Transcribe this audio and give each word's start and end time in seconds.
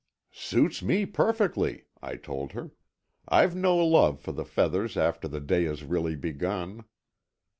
"Suits 0.33 0.81
me 0.81 1.05
perfectly," 1.05 1.85
I 2.01 2.15
told 2.15 2.53
her. 2.53 2.71
"I've 3.29 3.55
no 3.55 3.77
love 3.77 4.19
for 4.19 4.31
the 4.31 4.43
feathers 4.43 4.97
after 4.97 5.27
the 5.27 5.39
day 5.39 5.65
has 5.65 5.83
really 5.83 6.15
begun." 6.15 6.85